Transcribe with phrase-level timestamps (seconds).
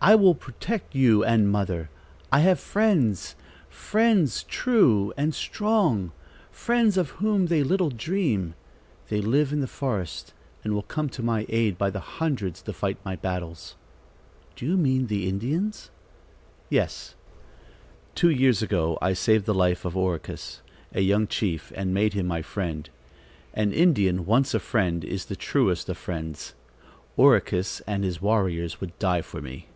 [0.00, 1.90] I will protect you and mother.
[2.30, 3.34] I have friends,
[3.68, 6.12] friends true and strong,
[6.52, 8.54] friends of whom they little dream.
[9.08, 12.72] They live in the forest and will come to my aid by the hundreds to
[12.72, 13.74] fight my battles."
[14.54, 15.90] "Do you mean the Indians?"
[16.70, 17.16] "Yes.
[18.14, 20.62] Two years ago I saved the life of Oracus,
[20.92, 22.88] a young chief, and made him my friend.
[23.52, 26.54] An Indian, once a friend, is the truest of friends.
[27.16, 29.66] Oracus and his warriors would die for me."